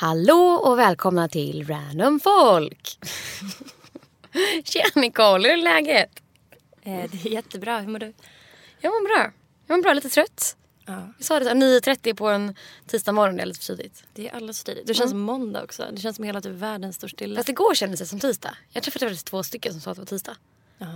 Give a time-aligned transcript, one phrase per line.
[0.00, 2.98] Hallå och välkomna till Random Folk.
[4.64, 6.22] Tjena Nicole, hur är läget?
[6.82, 7.80] Eh, det är jättebra.
[7.80, 8.12] Hur mår du?
[8.80, 9.32] Jag mår bra.
[9.66, 10.56] Jag mår bra, lite trött.
[10.86, 11.12] Ja.
[11.16, 12.54] Jag sa det så här, 9.30 på en
[12.86, 14.04] tisdag morgon, det är lite för tidigt.
[14.14, 14.86] Det är alldeles för tidigt.
[14.86, 15.86] Det känns som måndag också.
[15.92, 17.36] Det känns som hela typ världen står stilla.
[17.36, 18.56] Fast igår kändes det som tisdag.
[18.70, 20.36] Jag träffade faktiskt två stycken som sa att det var tisdag.
[20.78, 20.86] Ja.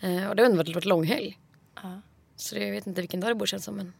[0.00, 1.38] Eh, och det har ändå varit, varit långhelg.
[1.82, 2.00] Ja.
[2.36, 3.92] Så det, jag vet inte vilken dag det borde kännas som men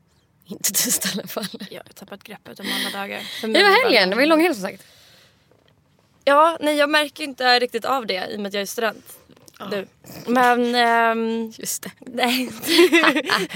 [0.44, 1.46] inte tisdag i alla fall.
[1.70, 3.22] Jag har tappat greppet om alla dagar.
[3.40, 4.82] Det var helgen, det var ju långhelg som sagt.
[6.24, 9.18] Ja, nej jag märker inte riktigt av det i och med att jag är student.
[9.70, 9.86] Du.
[10.26, 10.74] Men...
[10.74, 11.90] ehm, Just det.
[12.00, 12.50] nej.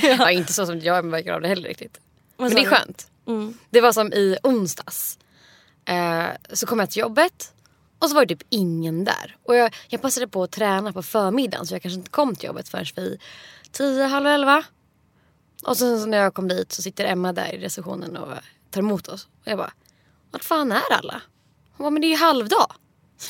[0.19, 2.01] ja, inte så som jag märker av det heller riktigt.
[2.37, 3.11] Men det är skönt.
[3.71, 5.19] Det var som i onsdags.
[5.85, 7.53] Eh, så kom jag till jobbet
[7.99, 9.37] och så var det typ ingen där.
[9.43, 12.47] Och jag, jag passade på att träna på förmiddagen så jag kanske inte kom till
[12.47, 13.21] jobbet förrän vid
[13.73, 14.65] tio, halv elva.
[15.65, 18.33] Och sen så när jag kom dit så sitter Emma där i receptionen och
[18.71, 19.25] tar emot oss.
[19.25, 19.73] Och jag bara,
[20.31, 21.23] vart fan är alla?
[21.73, 22.73] Hon bara, men det är ju halvdag.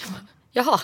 [0.03, 0.81] Jag bara, Jaha,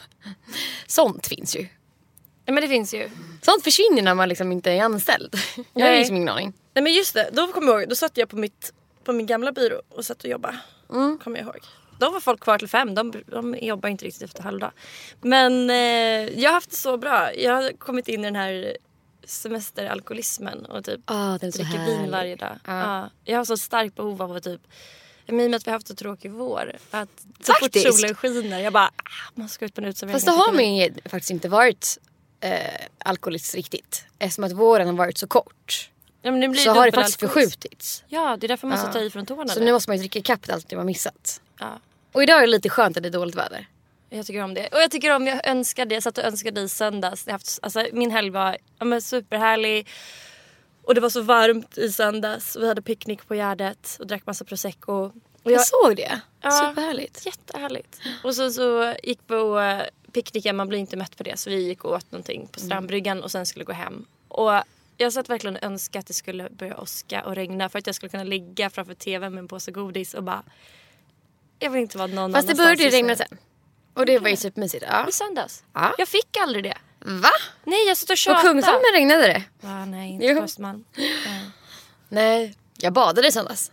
[0.86, 1.60] sånt finns ju.
[1.60, 3.10] nej men det finns ju.
[3.42, 5.34] Sånt försvinner när man liksom inte är anställd.
[5.56, 5.98] Jag har Nej.
[5.98, 6.52] liksom ingen aning.
[6.74, 7.88] Nej men just det, då kommer jag ihåg.
[7.88, 8.72] Då satt jag på, mitt,
[9.04, 10.58] på min gamla byrå och satt och jobbade.
[10.88, 11.58] Kommer jag ihåg.
[11.98, 12.94] Då var folk kvar till fem.
[12.94, 14.72] De, de jobbar inte riktigt efter halvdag.
[15.20, 15.76] Men eh,
[16.40, 17.34] jag har haft det så bra.
[17.34, 18.76] Jag har kommit in i den här
[19.24, 22.58] semesteralkoholismen och typ Ah, så dricker vin varje dag.
[22.66, 22.80] Ja.
[22.80, 23.10] Ja.
[23.24, 24.60] Jag har så starkt behov av att typ
[25.26, 26.76] i och med att vi har haft så tråkig vår.
[26.90, 27.08] Att
[27.42, 27.86] så Faktiskt.
[27.86, 30.14] fort solen skiner jag bara ah, man ska ut på en uteservering.
[30.14, 31.98] Fast det har man ju faktiskt inte varit
[32.40, 32.60] eh,
[32.98, 34.04] alkoholist riktigt.
[34.18, 35.90] Eftersom att våren har varit så kort.
[36.22, 38.04] ja, men nu blir Så har det dubbel faktiskt förskjutits.
[38.08, 38.92] Ja det är därför man måste Ja.
[38.92, 39.48] ta i från tårna.
[39.48, 39.64] Så nu.
[39.66, 41.40] nu måste man ju dricka ikapp allt det man missat.
[41.60, 41.80] Ja.
[42.12, 43.66] Och idag är det lite skönt att det är dåligt väder.
[44.14, 44.68] Jag tycker om det.
[44.68, 47.26] Och jag tycker om, jag önskade, jag satt och önskade i söndags.
[47.26, 49.88] Jag haft, alltså, min helg var ja, men superhärlig.
[50.82, 52.56] Och det var så varmt i söndags.
[52.56, 55.12] Vi hade picknick på Gärdet och drack massa prosecco.
[55.42, 56.20] Och Jag, såg det.
[56.40, 56.50] Ja.
[56.50, 57.26] Superhärligt.
[57.26, 58.00] Jättehärligt.
[58.24, 61.38] Och så, så gick på uh, picknicken, man blir inte mätt på det.
[61.38, 64.06] Så vi gick och åt någonting på strandbryggan och sen skulle gå hem.
[64.28, 64.52] Och
[64.96, 67.96] jag satt verkligen och önskade att det skulle börja åska och regna för att jag
[67.96, 70.42] skulle kunna ligga framför tvn med en påse godis och bara...
[71.58, 72.98] Jag vill inte vara någon Fast det annanstans började ju just nu.
[72.98, 73.38] regna sen.
[73.94, 74.84] Och det var ju supermysigt.
[74.88, 75.08] Ja.
[75.08, 75.64] I söndags.
[75.72, 75.94] Ja.
[75.98, 76.78] Jag fick aldrig det.
[76.98, 77.30] Va?
[77.64, 78.48] Nej jag satt och På tjatade.
[78.48, 79.42] Kungsholmen regnade det.
[79.60, 80.36] Ja, nej inte Jo.
[80.38, 80.84] på Östermalm.
[82.08, 83.72] Nej, jag badade i söndags.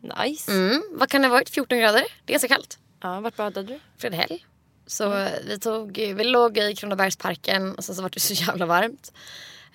[0.00, 0.52] Nice.
[0.52, 0.82] Mm.
[0.90, 1.50] Vad kan det ha varit?
[1.50, 2.04] 14 grader?
[2.24, 2.78] Det är ganska kallt.
[3.00, 3.80] Ja, vart badade du?
[3.98, 4.42] Fredhäll.
[4.86, 8.66] Så eh, vi, tog, vi låg i Kronobergsparken och sen så var det så jävla
[8.66, 9.12] varmt.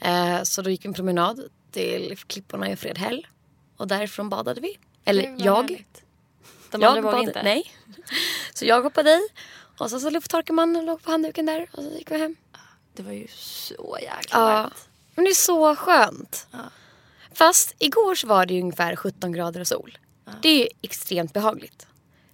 [0.01, 1.41] Eh, så då gick vi en promenad
[1.71, 3.27] till klipporna i Fredhäll.
[3.77, 4.79] Och därifrån badade vi.
[5.05, 5.61] Eller jag.
[5.61, 6.03] härligt.
[6.71, 7.43] De jag badade, inte?
[7.43, 7.71] Nej.
[8.53, 9.27] Så jag hoppade i.
[9.77, 11.67] Och så, så lufttorkade man och låg på handduken där.
[11.71, 12.35] Och så gick vi hem.
[12.93, 14.45] Det var ju så jäkla Ja.
[14.45, 14.87] varmt.
[15.15, 16.47] Men det är så skönt.
[17.33, 19.97] Fast igår så var det ju ungefär 17 grader och sol.
[20.41, 21.87] Det är ju extremt behagligt.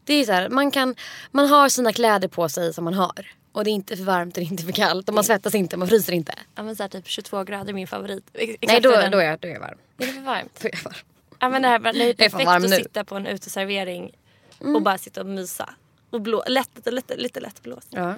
[0.04, 0.96] Det är så här, man, kan,
[1.32, 3.32] man har sina kläder på sig som man har.
[3.52, 5.10] Och det är inte för varmt och det är inte för kallt.
[5.10, 6.34] Och man svettas inte, man fryser inte.
[6.56, 8.24] Ja, men så här, typ 22 grader är min favorit.
[8.34, 9.78] Nej, Exakt då, den- då, är jag, då är jag varm.
[9.98, 10.60] Är det för varmt?
[10.62, 10.94] Då är jag varm.
[11.40, 12.68] Ja, men det, här, det är perfekt att nu.
[12.70, 14.12] sitta på en uteservering
[14.60, 15.74] och bara sitta och mysa.
[16.14, 17.88] Och blå, lätt, lite, lite, lite lätt blåst.
[17.90, 18.16] Ja.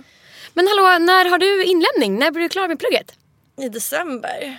[0.54, 2.20] Men hallå, när har du inlämning?
[2.20, 3.12] När blir du klar med plugget?
[3.62, 4.58] I december.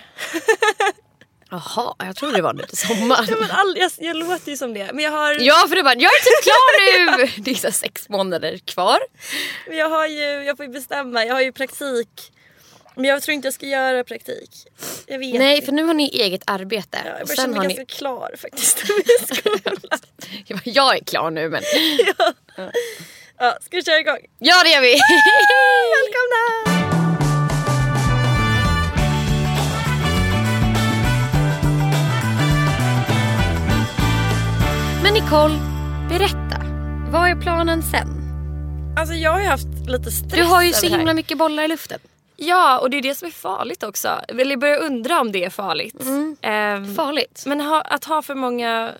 [1.49, 3.25] Jaha, jag trodde det var nu till sommaren.
[3.29, 4.93] Ja, men all, jag, jag låter ju som det.
[4.93, 7.31] Men jag har, Ja för det var, jag är typ klar nu!
[7.43, 8.99] Det är så sex månader kvar.
[9.67, 11.25] men jag har ju, jag får ju bestämma.
[11.25, 12.31] Jag har ju praktik.
[12.95, 14.49] Men jag tror inte jag ska göra praktik.
[15.07, 15.65] Jag vet Nej inte.
[15.65, 16.97] för nu har ni eget arbete.
[17.05, 17.73] Ja, och jag sen känner har mig ni...
[17.73, 19.77] ganska klar faktiskt med skolan.
[20.47, 21.63] Jag bara, Jag är klar nu men...
[22.17, 22.71] ja,
[23.61, 24.17] ska vi köra igång?
[24.39, 24.95] Ja det gör vi!
[25.97, 26.77] Välkomna!
[35.03, 35.59] Men Nicole,
[36.09, 36.61] berätta.
[37.11, 38.07] Vad är planen sen?
[38.99, 41.67] Alltså jag har ju haft lite stress Du har ju så himla mycket bollar i
[41.67, 41.99] luften.
[42.35, 44.09] Ja, och det är det som är farligt också.
[44.27, 45.95] Eller jag börjar undra om det är farligt.
[46.41, 47.43] Ehm, Farligt.
[47.45, 48.91] Men ha, att ha för många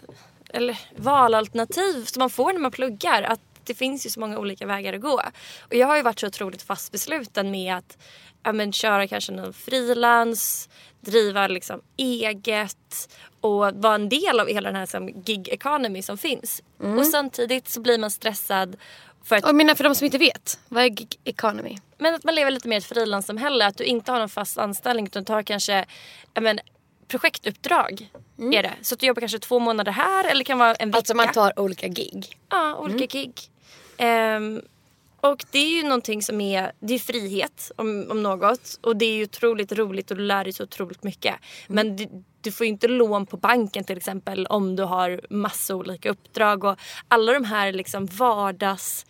[0.54, 3.24] eller, valalternativ som man får när man pluggar.
[3.24, 5.22] Att det finns ju så många olika vägar att gå.
[5.62, 7.98] Och jag har ju varit så otroligt fast besluten med att
[8.44, 10.69] ja, men, köra kanske någon frilans,
[11.02, 13.10] driva liksom eget
[13.42, 16.64] och vara en del av hela den här som, gig economy som finns.
[16.98, 18.78] Och samtidigt så blir man stressad
[19.24, 21.78] för att jag menar för de som inte vet, vad är gig economy?
[21.98, 23.66] men att man lever lite mer ett frilanssamhälle.
[23.66, 25.86] Att du inte har någon fast anställning utan tar kanske
[26.34, 26.60] ja, men,
[27.08, 28.12] projektuppdrag.
[28.38, 28.74] Är det.
[28.81, 30.98] Så att du jobbar kanske två månader här eller kan vara en vecka.
[30.98, 32.38] Alltså man tar olika gig.
[32.50, 33.34] Ja, olika gig.
[33.97, 34.61] Ehm,
[35.21, 38.79] och det är ju någonting som är, det är frihet om, om något.
[38.81, 41.35] Och det är ju otroligt roligt och du lär dig så otroligt mycket.
[41.67, 42.07] Men du,
[42.41, 46.63] du får ju inte lån på banken till exempel om du har massa olika uppdrag.
[46.63, 49.05] Och alla de här liksom vardags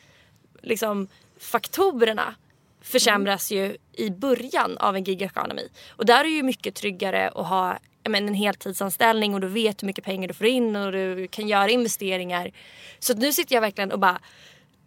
[0.61, 1.07] liksom,
[1.39, 2.35] faktorerna
[2.81, 5.67] försämras ju i början av en gig economy.
[5.89, 7.77] Och där är det ju mycket tryggare att ha
[8.09, 11.47] menar, en heltidsanställning och du vet hur mycket pengar du får in och du kan
[11.47, 12.51] göra investeringar.
[12.99, 14.19] Så nu sitter jag verkligen och bara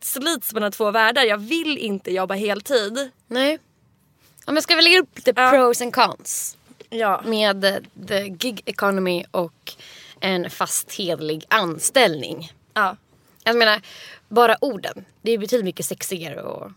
[0.05, 1.23] slits mellan två världar.
[1.25, 3.11] Jag vill inte jobba heltid.
[3.27, 3.59] Nej.
[4.47, 5.51] Ja, men ska vi lägga upp lite Ja.
[5.51, 6.57] pros and cons
[6.91, 7.23] Ja.
[7.27, 9.73] med the gig economy och
[10.21, 12.53] en fast hederlig anställning?
[12.75, 12.97] Ja.
[13.45, 13.83] Jag menar,
[14.29, 15.05] bara orden.
[15.23, 16.73] Det är betydligt mycket sexigare att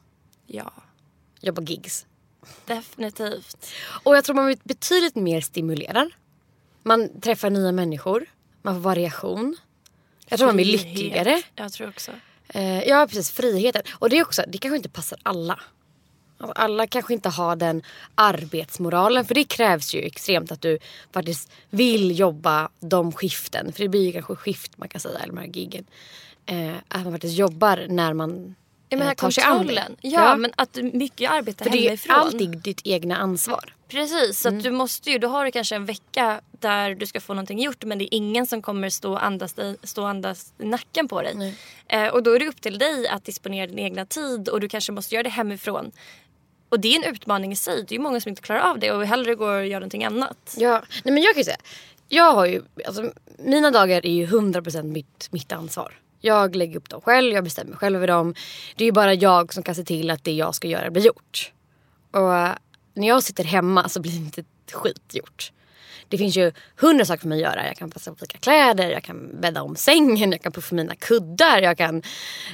[0.47, 0.73] Ja.
[1.41, 2.05] jobba gigs.
[2.65, 3.67] Definitivt.
[4.03, 6.11] Och jag tror man blir betydligt mer stimulerad.
[6.83, 8.25] Man träffar nya människor.
[8.61, 9.57] Man får variation.
[10.27, 11.41] Jag tror man blir lyckligare.
[11.55, 12.11] Jag tror också.
[12.47, 13.81] Eh, ja precis, friheten.
[13.91, 15.59] Och det är också, det kanske inte passar alla.
[16.37, 17.83] Alltså, alla kanske inte har den
[18.15, 19.25] arbetsmoralen.
[19.25, 20.79] För det krävs ju extremt att du
[21.11, 23.73] faktiskt vill jobba de skiften.
[23.73, 25.85] För det blir ju kanske skift man kan säga, eller de här giggen.
[26.45, 28.55] Eh, att man faktiskt jobbar när man
[28.93, 29.57] Ja, men eh, här tar sig an det.
[29.57, 29.95] kontrollen.
[30.01, 32.15] Ja, men att mycket arbetar För det är ju hemifrån.
[32.15, 33.73] alltid ditt egna ansvar.
[33.87, 34.61] Precis, så Mm.
[34.61, 37.83] du måste ju, då har du kanske en vecka där du ska få någonting gjort
[37.83, 41.07] men det är ingen som kommer stå och andas, dig, stå och andas i nacken
[41.07, 41.55] på dig.
[41.87, 44.69] Eh, och då är det upp till dig att disponera din egna tid och du
[44.69, 45.91] kanske måste göra det hemifrån.
[46.69, 47.75] Och det är en utmaning i sig.
[47.87, 50.03] Det är ju många som inte klarar av det och hellre går och gör någonting
[50.05, 50.55] annat.
[50.57, 51.57] Ja, nej men jag kan ju säga.
[52.09, 55.93] Jag har ju, alltså, mina dagar är ju 100% mitt, mitt ansvar.
[56.25, 58.35] Jag lägger upp dem själv, jag bestämmer själv över dem.
[58.75, 61.05] Det är ju bara jag som kan se till att det jag ska göra blir
[61.05, 61.51] gjort.
[62.11, 62.51] Och eh,
[62.93, 65.51] när jag sitter hemma så blir inte ett skit gjort.
[66.09, 67.67] Det finns ju hundra saker för mig att göra.
[67.67, 70.95] Jag kan passa på vilka kläder, jag kan bädda om sängen, jag kan puffa mina
[70.95, 71.97] kuddar, jag kan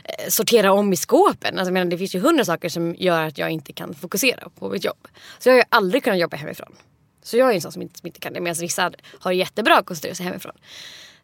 [0.04, 1.60] eh, sortera om i skåpen.
[1.60, 4.50] Alltså, jag menar, det finns ju hundra saker som gör att jag inte kan fokusera
[4.60, 5.07] på mitt jobb.
[5.39, 6.75] Så jag har ju aldrig kunnat jobba hemifrån.
[7.24, 8.39] Så jag är en sån som inte, som inte kan det.
[8.39, 10.56] Medan vissa har jättebra att koncentrera sig hemifrån.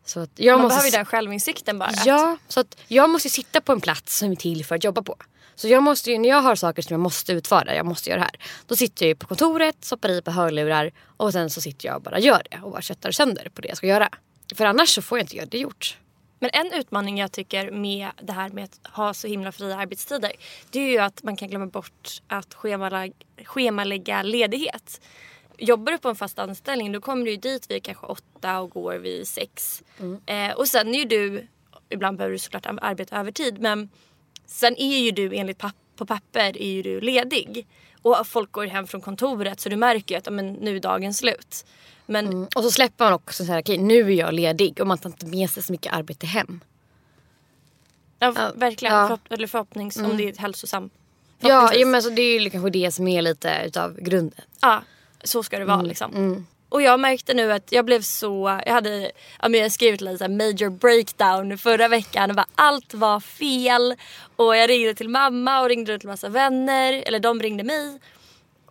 [0.05, 0.75] Så att jag Man måste...
[0.75, 1.91] behöver ju den självinsikten bara.
[2.05, 5.01] Ja, så att jag måste sitta på en plats som är till för att jobba
[5.01, 5.15] på.
[5.55, 8.19] Så jag måste ju, när jag har saker som jag måste utföra, jag måste göra
[8.19, 8.39] det här.
[8.67, 12.01] Då sitter jag på kontoret, stoppar i på hörlurar och sen så sitter jag och
[12.01, 14.09] bara gör det och bara köttar sönder på det jag ska göra.
[14.55, 15.97] För annars så får jag inte göra det gjort.
[16.39, 20.31] Men en utmaning jag tycker med det här med att ha så himla fria arbetstider.
[20.71, 22.53] Det är ju att man kan glömma bort att
[23.45, 25.01] schemalägga ledighet.
[25.57, 28.95] Jobbar du på en fast anställning då kommer du dit vid kanske åtta och går
[28.95, 29.83] vid sex.
[30.25, 31.47] Eh, och sen är ju du,
[31.89, 33.89] ibland behöver du såklart arbeta övertid men
[34.45, 37.67] sen är ju du enligt papp, på papper är ju du ledig.
[38.01, 41.13] Och folk går hem från kontoret så du märker ju att men, nu är dagen
[41.13, 41.65] slut.
[42.05, 44.97] Men Och så släpper man också så här, okej nu är jag ledig och man
[44.97, 46.59] tar inte med sig så mycket arbete hem.
[48.19, 48.99] ja, Ja, verkligen, ja.
[49.05, 49.09] Mm.
[49.17, 50.89] Förhopp- eller förhoppnings om det är hälsosam.
[51.39, 54.41] Ja, ja men så det är ju kanske det som är lite utav grunden.
[54.61, 54.83] Ja,
[55.25, 56.45] så ska det vara Mm, liksom.
[56.69, 60.17] Och jag märkte nu att jag blev så, jag hade ja, men jag skrivit lite
[60.17, 63.95] så major breakdown förra veckan och bara allt var fel.
[64.35, 67.99] Och jag ringde till mamma och ringde till massa vänner, eller de ringde mig.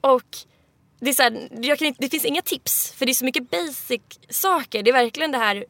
[0.00, 0.36] Och
[1.00, 3.24] det, är så här, jag kan inte, det finns inga tips för det är så
[3.24, 4.82] mycket basic saker.
[4.82, 5.64] Det är verkligen det här,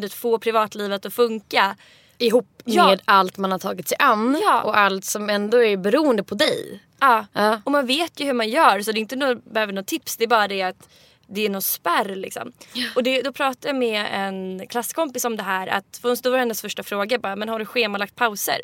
[0.00, 1.76] vet, få privatlivet att funka.
[2.22, 2.86] Ihop Ja.
[2.86, 4.62] med allt man har tagit sig an Ja.
[4.62, 6.80] och allt som ändå är beroende på dig.
[7.00, 7.26] Ja.
[7.32, 7.60] Ja.
[7.64, 10.16] Och man vet ju hur man gör så det är inte något, behöver något tips.
[10.16, 10.88] Det är bara det att
[11.26, 12.52] det är någon spärr liksom.
[12.96, 15.66] Och det, då pratade jag med en klasskompis om det här.
[15.66, 18.60] Att, för då var hennes första fråga bara, men har du schemalagt pauser?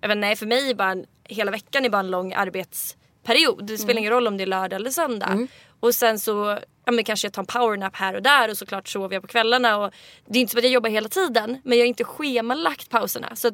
[0.00, 3.66] Jag bara, nej för mig är bara en, hela veckan är bara en lång arbetsperiod.
[3.66, 3.98] Det spelar Mm.
[3.98, 5.46] ingen roll om det är lördag eller söndag.
[5.80, 8.88] Och sen så ja, men kanske jag tar en powernap här och där och såklart
[8.88, 9.76] sover jag på kvällarna.
[9.76, 9.92] Och
[10.26, 13.36] det är inte som att jag jobbar hela tiden men jag har inte schemalagt pauserna.
[13.36, 13.50] Så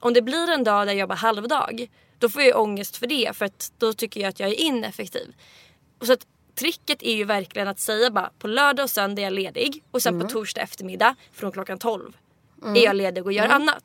[0.00, 3.36] om det blir en dag där jag jobbar halvdag då får jag ångest för det
[3.36, 5.34] för att då tycker jag att jag är ineffektiv.
[5.98, 9.24] Och så att tricket är ju verkligen att säga bara på lördag och söndag är
[9.24, 12.16] jag ledig och sen på torsdag eftermiddag från klockan 12
[12.64, 13.84] är jag ledig och gör annat.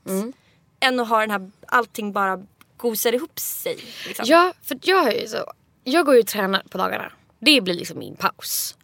[0.80, 2.46] Än att ha den här allting bara
[2.78, 3.78] gosar ihop sig.
[4.08, 4.26] Liksom.
[4.28, 7.12] Ja, för jag, är ju så, jag går ju och tränar på dagarna.
[7.40, 8.78] Det blir liksom min paus.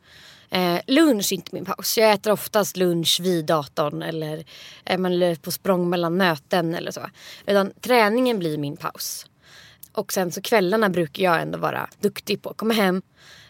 [0.52, 1.98] Eh, lunch är inte min paus.
[1.98, 4.38] Jag äter oftast lunch vid datorn eller
[4.86, 7.02] eh, eller på språng mellan möten eller så.
[7.46, 9.26] Utan träningen blir min paus.
[9.94, 13.02] Och sen så kvällarna brukar jag ändå vara duktig på att komma hem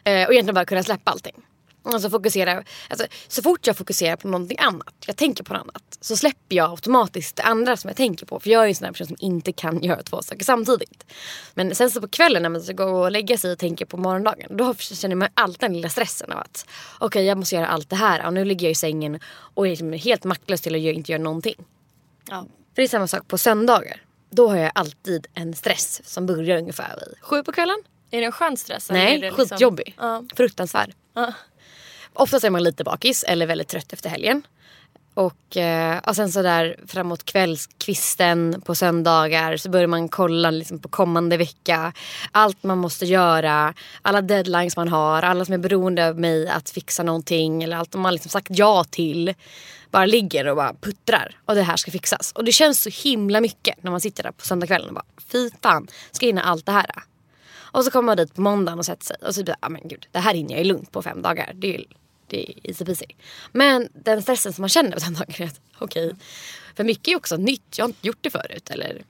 [0.03, 1.35] eh, och egentligen bara kunna släppa allting.
[1.83, 5.97] Alltså fokusera, alltså, så fort jag fokuserar på någonting annat, jag tänker på något annat,
[6.01, 8.39] så släpper jag automatiskt det andra som jag tänker på.
[8.39, 11.05] För jag är en sån här person som inte kan göra två saker samtidigt.
[11.53, 13.97] Men sen så på kvällen när man ska gå och lägga sig och tänka på
[13.97, 16.65] morgondagen, då känner man alltid den lilla stressen av att
[16.99, 19.69] okej jag måste göra allt det här och nu ligger jag i sängen och är
[19.69, 21.55] liksom helt maktlös till att inte göra någonting.
[22.29, 22.41] Ja.
[22.41, 24.01] För det är samma sak på söndagar.
[24.29, 27.77] Då har jag alltid en stress som börjar ungefär vid sju på kvällen.
[28.11, 28.89] Är det en skön stress?
[28.89, 29.95] Nej, liksom- skitjobbig.
[29.97, 30.23] Ja.
[30.35, 30.93] Fruktansvärd.
[31.13, 31.33] Ja.
[32.13, 34.43] Oftast är man lite bakis eller väldigt trött efter helgen.
[35.13, 40.79] Och, eh, och sen så där framåt kvällskvisten på söndagar så börjar man kolla liksom
[40.79, 41.93] på kommande vecka.
[42.31, 46.69] Allt man måste göra, alla deadlines man har, alla som är beroende av mig att
[46.69, 49.33] fixa någonting eller allt man liksom sagt ja till.
[49.91, 52.31] Bara ligger och bara puttrar och det här ska fixas.
[52.31, 55.49] Och det känns så himla mycket när man sitter där på söndagskvällen och bara fy
[55.61, 56.91] fan, ska hinna allt det här?
[57.71, 59.69] Och så kommer man dit på måndagen och sätter sig och så blir det, ah,
[59.69, 61.51] men gud, det här hinner jag ju lugnt på fem dagar.
[61.55, 61.83] Det är,
[62.31, 63.05] det är easy peasy.
[63.51, 66.15] Men den stressen som man känner på den dagen är att okej,
[66.75, 67.77] för mycket är också nytt.
[67.77, 69.03] Jag har inte gjort det förut eller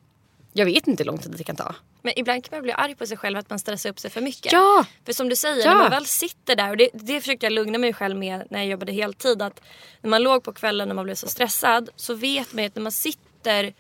[0.54, 1.76] jag vet inte hur lång tid det kan ta.
[2.02, 4.22] Men ibland kan man bli arg på sig själv att man stressar upp sig för
[4.22, 4.52] mycket.
[4.52, 4.86] Ja!
[5.06, 5.74] För som du säger, Ja.
[5.74, 8.60] när man väl sitter där och det, det försökte jag lugna mig själv med när
[8.60, 9.42] jag jobbade heltid.
[9.42, 9.62] Att
[10.02, 12.76] när man låg på kvällen och man blev så stressad så vet man ju att
[12.76, 13.74] när man sitter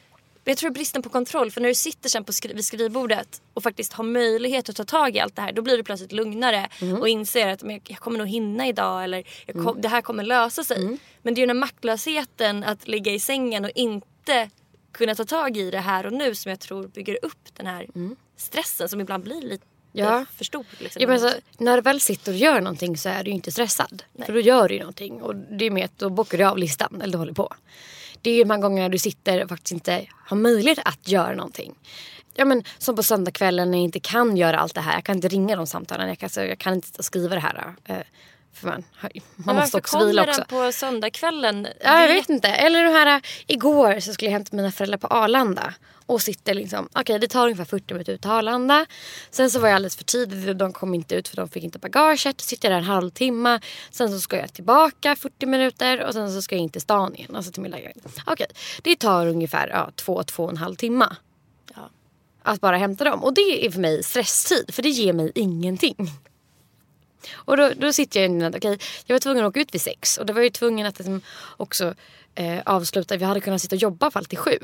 [0.44, 3.64] jag tror bristen på kontroll för när du sitter sen på skri- vid skrivbordet och
[3.64, 6.70] faktiskt har möjlighet att ta tag i allt det här då blir du plötsligt lugnare
[7.00, 9.24] och inser att men, jag- kommer nog hinna idag eller
[9.64, 10.98] kom, det här kommer lösa sig.
[11.22, 14.50] Men det är ju den här maktlösheten att ligga i sängen och inte
[14.92, 17.88] kunna ta tag i det här och nu som jag tror bygger upp den här
[18.38, 20.26] stressen som ibland blir lite Ja.
[20.38, 20.66] för stor.
[20.80, 21.02] Liksom.
[21.02, 23.52] Ja, men alltså, när du väl sitter och gör någonting så är du ju inte
[23.52, 24.04] stressad.
[24.26, 26.58] För då gör du ju någonting och det är med att då bockar du av
[26.58, 27.54] listan eller du håller på.
[28.22, 31.36] Det är ju de här gångerna du sitter och faktiskt inte har möjlighet att göra
[31.36, 31.74] någonting.
[32.34, 34.94] Ja, men, som på söndagskvällen när jag inte kan göra allt det här.
[34.94, 36.08] Jag kan inte ringa de samtalen.
[36.08, 37.76] Jag kan, alltså, jag kan inte sitta och skriva det här.
[37.86, 37.98] Eh,
[38.54, 38.84] för man,
[39.36, 40.46] man måste varför också vila kommer också.
[40.50, 41.68] den på söndagskvällen?
[41.84, 42.48] Ja, jag vet inte.
[42.48, 45.74] Eller det här, igår så skulle jag hämta mina föräldrar på Arlanda.
[46.06, 48.86] Och sitter liksom, okej det tar ungefär 40 minuter ut till Arlanda.
[49.32, 51.80] Sen så var jag alldeles för tidigt de kom inte ut för de fick inte
[51.80, 52.42] bagaget.
[52.42, 53.60] Sitter jag där en halvtimme.
[53.92, 57.16] Sen så ska jag tillbaka 40 minuter och sen så ska jag in till stan
[57.16, 57.36] igen.
[57.36, 58.06] Alltså till min lägenhet.
[58.26, 58.48] Okej,
[58.82, 61.16] det tar ungefär ja, två, två och en halv timme.
[61.76, 61.90] Ja.
[62.44, 63.24] Att bara hämta dem.
[63.24, 64.74] Och det är för mig stresstid.
[64.74, 66.12] För det ger mig ingenting.
[67.34, 69.82] Och då, då sitter jag i att okej, jag var tvungen att åka ut vid
[69.82, 70.18] sex.
[70.18, 71.22] Och då var jag ju tvungen att liksom
[71.58, 71.96] också
[72.36, 73.18] eh, avsluta.
[73.18, 74.58] Vi hade kunnat sitta och jobba fall till sju.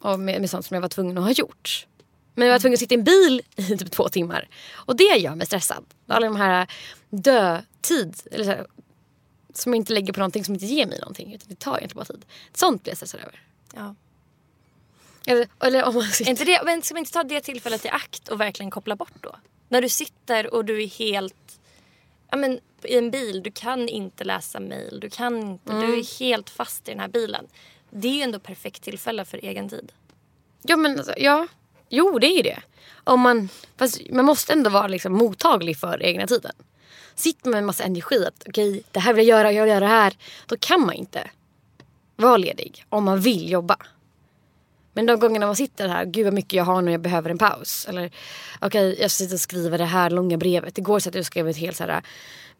[0.00, 1.86] Och med, med sånt som jag var tvungen att ha gjort.
[2.34, 4.48] Men jag var tvungen att sitta i en bil i typ två timmar.
[4.72, 5.84] Och det gör mig stressad.
[6.06, 6.66] Alla de här
[7.10, 8.22] dödtid.
[8.30, 8.66] Eller så här,
[9.54, 11.34] som inte lägger på någonting som inte ger mig någonting.
[11.34, 12.24] Utan det tar egentligen bara tid.
[12.54, 13.42] Sånt blir jag stressad över.
[13.74, 13.94] Ja.
[15.26, 16.30] Eller, eller om man sitter...
[16.30, 19.12] inte det, men ska man inte ta det tillfället i akt och verkligen koppla bort
[19.20, 19.36] då?
[19.68, 21.60] När du sitter och du är helt...
[22.30, 24.98] Ja, men, I en bil, du kan inte läsa mail.
[25.00, 27.46] Du kan inte, du är helt fast i den här bilen.
[27.90, 29.92] Det är ju ändå perfekt tillfälle för egen tid.
[30.62, 31.46] Ja men alltså, ja.
[31.88, 32.62] Jo det är ju det.
[33.04, 36.52] Om man, fast man måste ändå vara liksom mottaglig för egna tiden.
[37.14, 39.70] Sitter man med en massa energi att okej det här vill jag göra, jag vill
[39.70, 40.16] göra det här.
[40.46, 41.30] Då kan man inte
[42.16, 43.76] vara ledig om man vill jobba.
[44.98, 47.38] Men de gångerna man sitter här, gud vad mycket jag har när jag behöver en
[47.38, 47.86] paus.
[47.88, 48.10] Eller
[48.60, 50.78] okej jag ska sitta och skriva det här långa brevet.
[50.78, 52.02] Igår satt jag och skrev ett helt så här,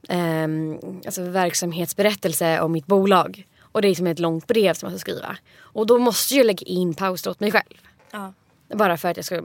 [0.08, 3.46] ehm, alltså verksamhetsberättelse om mitt bolag.
[3.62, 5.36] Och det är som ett långt brev som jag ska skriva.
[5.58, 7.78] Och då måste jag lägga in pauser åt mig själv.
[8.10, 8.32] Ja.
[8.74, 9.42] Bara för att jag ska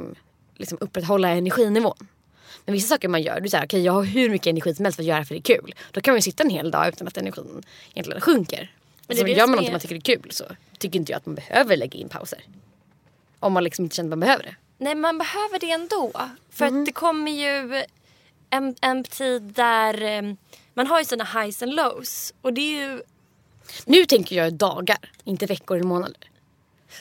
[0.56, 2.08] liksom, upprätthålla energinivån.
[2.66, 4.96] Men vissa saker man gör, du säger okej jag har hur mycket energi som helst
[4.96, 5.76] för att göra för det är kul.
[5.92, 8.72] Då kan man ju sitta en hel dag utan att energin egentligen sjunker.
[9.08, 10.44] Men det är alltså, det gör man är- något man tycker är kul så
[10.78, 12.40] tycker inte jag att man behöver lägga in pauser.
[13.44, 14.56] Om man liksom inte känner att man behöver det.
[14.78, 16.12] Nej, man behöver det ändå.
[16.50, 17.84] För att det kommer ju
[18.50, 20.22] en, en tid där eh,
[20.74, 22.34] man har ju sina highs and lows.
[22.42, 23.02] Och det är ju...
[23.86, 26.18] Nu tänker jag dagar, inte veckor eller månader.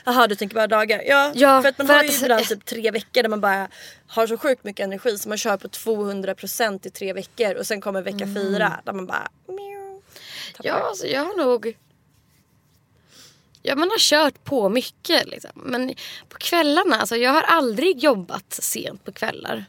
[0.05, 1.03] Jaha du tänker bara dagar.
[1.07, 3.41] Ja, Ja, för att man för har att- ju ibland typ tre veckor där man
[3.41, 3.69] bara
[4.07, 7.81] har så sjukt mycket energi så man kör på 200% i tre veckor och sen
[7.81, 8.35] kommer vecka Mm.
[8.35, 9.29] fyra där man bara...
[9.49, 10.03] Meow.
[10.63, 11.77] Ja, alltså jag har nog...
[13.63, 15.51] Ja, man har kört på mycket liksom.
[15.55, 15.95] Men
[16.29, 19.65] på kvällarna, alltså jag har aldrig jobbat sent på kvällar.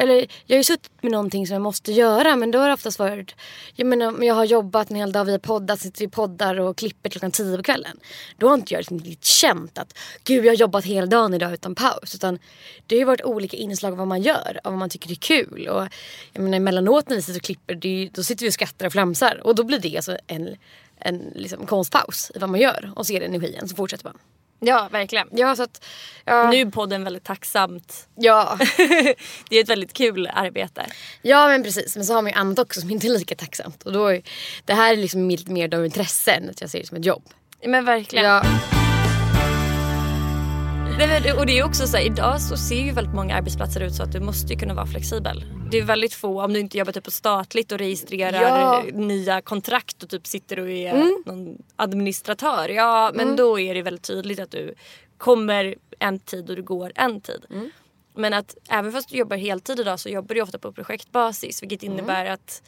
[0.00, 2.74] Eller jag har ju suttit med någonting som jag måste göra men då har det
[2.74, 3.34] oftast varit...
[3.74, 6.60] Jag menar om jag har jobbat en hel dag, vi har poddat, sitter vi poddar
[6.60, 8.00] och klipper klockan tio på kvällen.
[8.36, 11.52] Då har inte jag liksom riktigt känt att gud jag har jobbat hela dagen idag
[11.52, 12.14] utan paus.
[12.14, 12.38] Utan
[12.86, 15.14] det har ju varit olika inslag av vad man gör, av vad man tycker är
[15.14, 15.68] kul.
[15.68, 15.88] Och
[16.32, 18.54] jag menar emellanåt när vi sitter och klipper, det är ju, då sitter vi och
[18.54, 19.40] skrattar och flamsar.
[19.44, 20.56] Och då blir det alltså en,
[21.00, 22.92] en liksom konstpaus i vad man gör.
[22.96, 24.18] Och ser energin så fortsätter man.
[24.60, 25.28] Ja verkligen.
[25.30, 25.84] Ja så att...
[26.24, 28.08] Ja, Nu är podden väldigt tacksamt.
[28.14, 28.58] ja.
[29.50, 30.86] det är ett väldigt kul arbete.
[31.22, 33.82] Ja men precis, men så har man ju annat också som inte är lika tacksamt.
[33.82, 34.22] Och då är,
[34.64, 37.04] det här är liksom lite mer av intresse än att jag ser det som ett
[37.04, 37.22] jobb.
[37.64, 38.24] Men verkligen.
[38.24, 38.42] Ja,
[40.98, 43.94] Nej, Och det är också så här, idag så ser ju väldigt många arbetsplatser ut
[43.94, 45.44] så att du måste ju kunna vara flexibel.
[45.70, 48.82] Det är väldigt få, om du inte jobbar typ på statligt och registrerar Ja.
[48.82, 49.08] Mm.
[49.08, 50.94] nya kontrakt och typ sitter och är
[51.26, 52.68] någon administratör.
[52.68, 54.74] Ja men då är det väldigt tydligt att du
[55.18, 57.44] kommer en tid och du går en tid.
[57.50, 57.70] Mm.
[58.14, 61.82] Men att även fast du jobbar heltid idag så jobbar du ofta på projektbasis vilket
[61.82, 61.92] Mm.
[61.94, 62.62] innebär att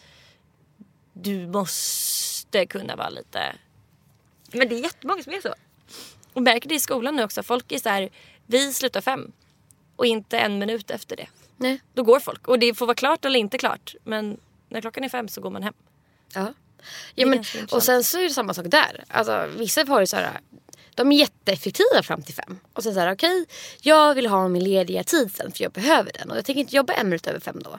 [1.12, 3.38] du måste kunna vara lite...
[4.52, 5.54] Men det är jättemånga som är så.
[6.32, 7.42] Och märker det i skolan nu också.
[7.42, 8.08] Folk är så här,
[8.46, 9.32] vi slutar fem.
[9.96, 11.26] Och inte en minut efter det.
[11.56, 11.80] nej.
[11.94, 12.48] Då går folk.
[12.48, 13.94] Och det får vara klart eller inte klart.
[14.04, 14.36] Men
[14.68, 15.74] när klockan är fem så går man hem.
[16.34, 16.54] Ja.
[17.14, 19.04] Ja, men, och sen så är det samma sak där.
[19.08, 20.40] Alltså, vissa har ju så här,
[20.94, 22.58] de är jätteeffektiva fram till fem.
[22.72, 23.46] Och sen så här, okej,
[23.80, 26.30] jag vill ha min lediga tid sen för jag behöver den.
[26.30, 27.78] Och jag tänker inte jobba en minut över fem då.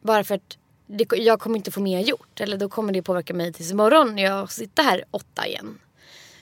[0.00, 2.40] Bara för att det, jag kommer inte få mer gjort.
[2.40, 5.78] Eller då kommer det påverka mig tills imorgon när jag sitter här åtta igen.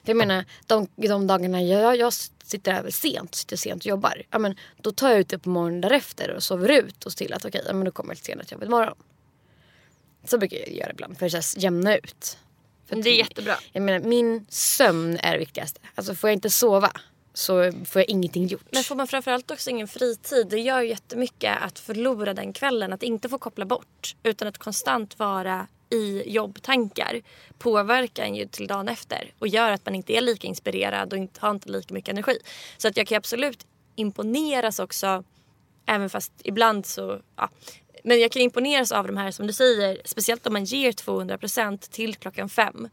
[0.02, 2.12] För jag menar, de, de dagarna jag, jag
[2.44, 4.22] sitter här sent, sitter sent och jobbar.
[4.30, 7.32] Ja, men, då tar jag ut det på morgonen därefter och sover ut och till
[7.32, 8.94] att okej, ja, men då kommer jag till jobbet imorgon.
[10.24, 12.38] Så brukar jag göra ibland för att jämna ut.
[12.86, 13.54] För Det är jättebra.
[13.72, 15.80] Jag menar, min sömn är det viktigaste.
[15.94, 16.92] Alltså får jag inte sova
[17.38, 18.66] så får jag ingenting gjort.
[18.70, 22.92] Men får man framförallt också ingen fritid, det gör ju jättemycket att förlora den kvällen.
[22.92, 27.20] Att inte få koppla bort utan att konstant vara i jobbtankar
[27.58, 31.18] påverkar en ju till dagen efter och gör att man inte är lika inspirerad och
[31.18, 32.38] inte har inte lika mycket energi.
[32.76, 35.24] Så att jag kan absolut imponeras också
[35.86, 37.50] även fast ibland så ja.
[38.04, 41.90] Men jag kan imponeras av de här som du säger, speciellt om man ger 200%
[41.90, 42.88] till klockan fem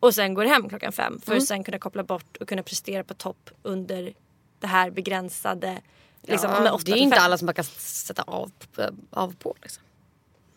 [0.00, 3.04] och sen går hem klockan fem för att sen kunna koppla bort och kunna prestera
[3.04, 4.14] på topp under
[4.60, 5.80] det här begränsade
[6.22, 8.52] liksom, ja, det är till inte alla som bara kan sätta av,
[9.10, 9.56] av på.
[9.62, 9.82] Liksom.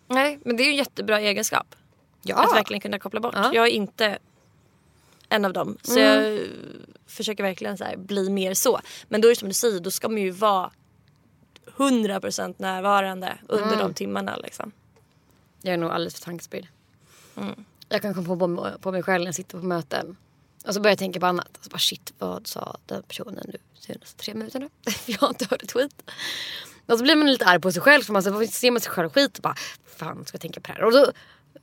[0.07, 1.75] Nej, men det är ju en jättebra egenskap.
[2.21, 2.35] Ja.
[2.35, 3.35] Att verkligen kunna koppla bort.
[3.35, 3.51] Ja.
[3.53, 4.17] Jag är inte
[5.29, 5.77] en av dem.
[5.81, 6.39] Så jag
[7.07, 8.79] försöker verkligen så här bli mer så.
[9.07, 10.71] Men då är det som du säger, då ska man ju vara
[11.77, 14.35] 100% närvarande under de timmarna.
[14.35, 14.71] Liksom.
[15.61, 16.67] Jag är nog alldeles för tankespridd.
[17.93, 20.15] Jag kan komma på, på mig själv när jag sitter på möten.
[20.65, 21.57] Och så börjar jag tänka på annat.
[21.57, 24.69] Och så bara shit, vad sa den personen nu senaste tre minuterna?
[25.05, 26.11] Jag har inte hört ett skit.
[26.85, 28.91] Och så blir man lite arg på sig själv för man så ser man sig
[28.91, 30.83] själv skit och bara fan ska jag tänka på det här?
[30.83, 31.11] Och då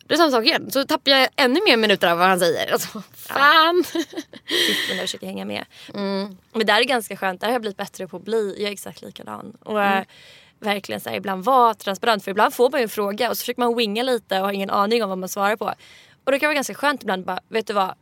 [0.07, 0.71] det är samma sak igen.
[0.71, 2.75] Så tappar jag ännu mer minuter av vad han säger.
[2.75, 3.85] Och så, fan.
[3.85, 5.65] Sitter där och försöker hänga med.
[5.93, 7.41] Men det där är ganska skönt.
[7.41, 8.55] Det har jag blivit bättre på att bli.
[8.59, 9.57] Jag är exakt likadan.
[9.61, 10.05] Och äh,
[10.61, 12.25] verkligen så här, ibland vara transparent.
[12.25, 14.53] För ibland får man ju en fråga och så försöker man winga lite och har
[14.53, 15.75] ingen aning om vad man svarar på.
[16.25, 17.95] Och det kan vara ganska skönt ibland bara, vet du vad?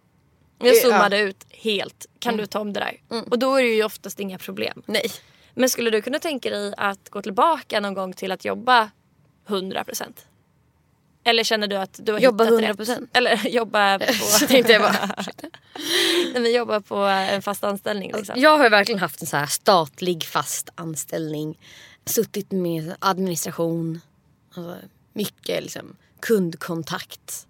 [0.58, 0.80] Jag Ja.
[0.82, 2.06] zoomade ut helt.
[2.18, 3.22] Kan du ta om det där?
[3.30, 4.82] Och då är det ju oftast inga problem.
[4.86, 5.10] Nej.
[5.54, 8.90] Men skulle du kunna tänka dig att gå tillbaka någon gång till att jobba
[9.46, 10.12] 100%?
[11.24, 13.00] Eller känner du att du har Jobba hittat 100%?
[13.00, 13.16] rätt?
[13.16, 13.98] Eller jobba
[14.40, 14.46] på...
[14.48, 15.14] Tänkte jag bara.
[16.32, 18.34] Nej, men jobba på en fast anställning liksom.
[18.40, 21.58] Jag har verkligen haft en så här statlig fast anställning.
[22.04, 24.00] Suttit med administration.
[24.54, 24.76] Alltså,
[25.12, 27.46] mycket liksom, kundkontakt.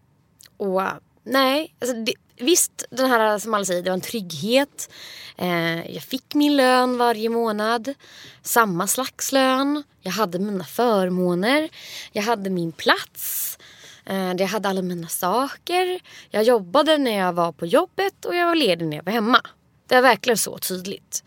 [0.59, 0.93] Och eh,
[1.25, 4.91] nej, alltså det, visst den här som alla säger, det var en trygghet.
[5.37, 7.95] Eh, jag fick min lön varje månad.
[8.43, 9.83] Samma slags lön.
[10.01, 11.69] Jag hade mina förmåner.
[12.13, 13.59] Jag hade min plats.
[14.07, 16.01] Eh, jag hade alla mina saker.
[16.31, 19.41] Jag jobbade när jag var på jobbet och jag var ledig när jag var hemma.
[19.87, 21.25] Det var verkligen så tydligt.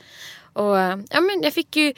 [0.53, 1.93] Och eh, ja, men jag fick ju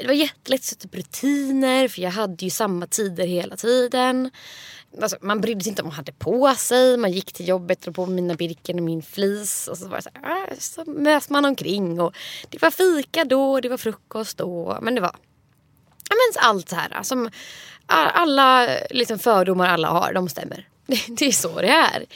[0.00, 4.30] det var jättelätt att sätta upp rutiner för jag hade ju samma tider hela tiden.
[5.02, 6.96] Alltså, man brydde sig inte om man hade på sig.
[6.96, 9.68] Man gick till jobbet, drog på mina Birken och min flis.
[9.68, 12.00] Och så var så, här, äh, så mös man omkring.
[12.00, 12.14] Och
[12.48, 14.78] det var fika då, det var frukost då.
[14.82, 15.16] Men det var
[16.10, 17.30] men allt så här som
[17.86, 20.68] alla liksom, fördomar alla har, de stämmer.
[20.86, 22.06] Det, det är så det är.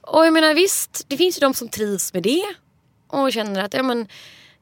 [0.00, 2.44] Och jag menar visst, det finns ju de som trivs med det.
[3.06, 4.08] Och känner att ja, men,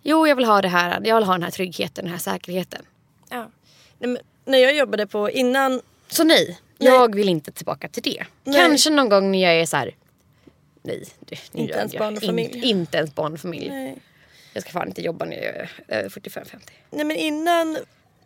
[0.03, 1.01] jo, jag vill ha det här.
[1.05, 2.83] Jag vill ha den här tryggheten, den här säkerheten.
[3.29, 3.51] Ja.
[3.99, 5.81] Nej, men när jag jobbade på innan...
[6.09, 8.25] Så nej, jag vill inte tillbaka till det.
[8.45, 8.57] Nej.
[8.61, 9.95] Kanske någon gång när jag är så här.
[10.83, 12.55] Nej, du, nu Inte ens jag- barn och familj.
[12.55, 13.69] Inte, inte ens barn och familj.
[13.69, 13.97] Nej.
[14.53, 16.45] Jag ska fan inte jobba när jag är över 45-50.
[16.91, 17.79] Nej men innan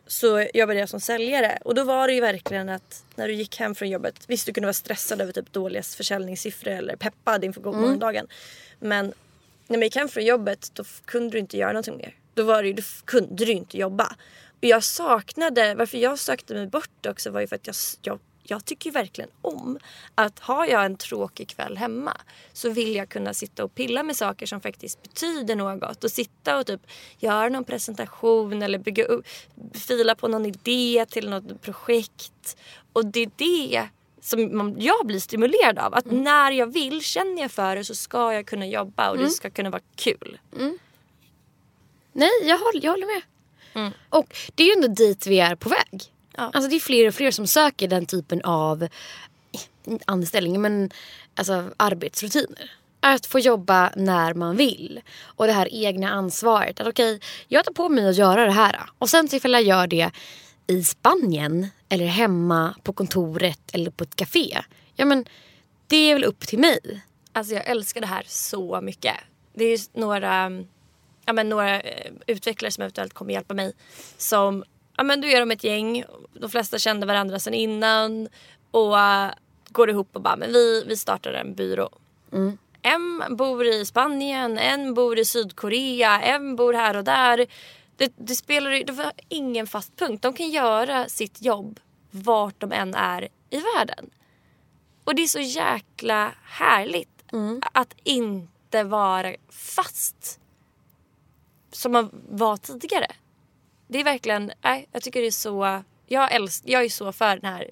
[0.06, 3.58] så jobbade jag som säljare och då var det ju verkligen att när du gick
[3.58, 7.60] hem från jobbet, visst du kunde vara stressad över typ dåliga försäljningssiffror eller peppad inför
[7.60, 7.80] Mm.
[7.80, 8.26] morgondagen.
[8.80, 9.06] Men
[9.66, 12.14] när man gick hem från jobbet då kunde du inte göra någonting mer.
[12.34, 14.16] Då var det, ju- då kunde du inte jobba.
[14.50, 18.18] Och jag saknade, varför jag sökte mig bort också var ju för att jag, jag
[18.42, 19.78] jag tycker verkligen om
[20.14, 22.16] att har jag en tråkig kväll hemma
[22.52, 26.58] så vill jag kunna sitta och pilla med saker som faktiskt betyder något och sitta
[26.58, 26.80] och typ
[27.18, 29.26] göra någon presentation eller bygga upp,
[29.74, 32.56] fila på någon idé till något projekt.
[32.92, 33.88] Och det är det
[34.20, 35.94] som jag blir stimulerad av.
[35.94, 39.30] Att när jag vill, känner jag för det så ska jag kunna jobba och det
[39.30, 40.38] ska kunna vara kul.
[42.12, 43.22] Nej, jag håller, jag håller med.
[44.08, 46.11] Och det är ju ändå dit vi är på väg.
[46.36, 46.50] Ja.
[46.54, 48.88] Alltså det är fler och fler som söker den typen av
[49.84, 50.90] inte anställning men
[51.34, 52.70] alltså arbetsrutiner.
[53.00, 55.00] Att få jobba när man vill.
[55.22, 56.80] Och det här egna ansvaret.
[56.80, 58.80] Att okej, jag tar på mig att göra det här.
[58.98, 60.10] Och sen ifall jag gör det
[60.66, 64.58] i Spanien eller hemma på kontoret eller på ett café.
[64.94, 65.24] Ja men
[65.86, 67.02] det är väl upp till mig.
[67.32, 69.16] Alltså jag älskar det här så mycket.
[69.54, 70.64] Det är ju några,
[71.24, 73.72] ja men några eh, utvecklare som eventuellt kommer hjälpa mig.
[74.16, 74.64] Som,
[75.02, 78.28] ja men du är de ett gäng, de flesta kände varandra sedan innan.
[78.70, 79.30] Och eh,
[79.68, 81.90] går ihop och bara, men vi, vi startar en byrå.
[82.82, 87.46] En bor i Spanien, en bor i Sydkorea, en bor här och där.
[87.96, 90.22] Det, det spelar det var ingen fast punkt.
[90.22, 94.10] De kan göra sitt jobb vart de än är i världen.
[95.04, 97.24] Och det är så jäkla härligt
[97.72, 100.40] att inte vara fast
[101.72, 103.06] som man var tidigare.
[103.92, 107.36] Det är verkligen, nej, jag tycker det är så, jag, älsk, jag är så för
[107.36, 107.70] den här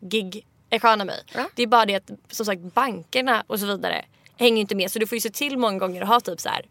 [0.00, 1.12] gig economy.
[1.34, 1.48] Ja.
[1.54, 4.04] Det är bara det att som sagt bankerna och så vidare
[4.36, 6.48] hänger inte med så du får ju se till många gånger att ha typ så
[6.48, 6.66] här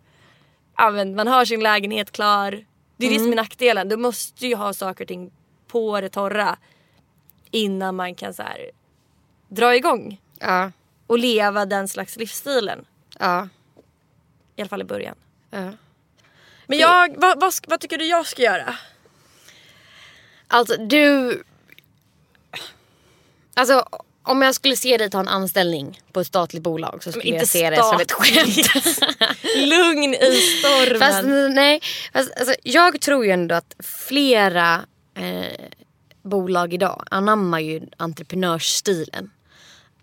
[1.15, 2.51] man har sin lägenhet klar.
[2.97, 3.25] Det är det Mm.
[3.25, 3.89] som är nackdelen.
[3.89, 5.31] Du måste ju ha saker och ting
[5.67, 6.57] på det torra
[7.51, 8.71] innan man kan så här,
[9.47, 10.71] dra igång Ja,
[11.07, 12.85] och leva den slags livsstilen.
[13.19, 13.47] ja,
[14.55, 15.15] I alla fall i början.
[15.49, 15.71] ja.
[16.71, 18.75] Men jag, vad, vad, vad tycker du jag ska göra?
[20.47, 21.43] Alltså du...
[23.53, 23.85] Alltså
[24.23, 27.37] om jag skulle se dig ta en anställning på ett statligt bolag så skulle inte
[27.37, 28.95] jag se det som ett skämt.
[29.55, 30.99] Lugn i stormen.
[30.99, 31.23] Fast
[31.55, 31.81] nej,
[32.13, 33.75] fast, alltså, jag tror ju ändå att
[34.07, 34.85] flera
[35.17, 35.65] eh,
[36.21, 39.31] bolag idag anammar ju entreprenörsstilen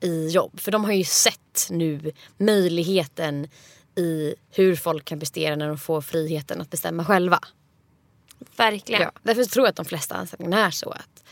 [0.01, 0.61] i jobb.
[0.61, 3.49] För de har ju sett nu möjligheten
[3.99, 7.41] i hur folk kan prestera när de får friheten att bestämma själva.
[8.57, 9.03] Verkligen.
[9.03, 11.25] Ja, därför tror jag att de flesta anställningar är så att